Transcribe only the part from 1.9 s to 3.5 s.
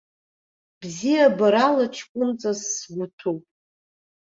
ҷкәынҵас сгәы ҭәуп.